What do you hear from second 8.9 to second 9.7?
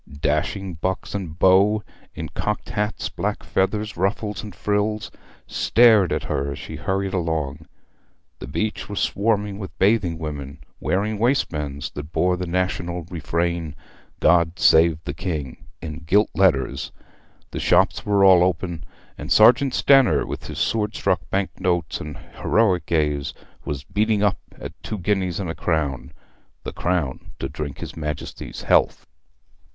swarming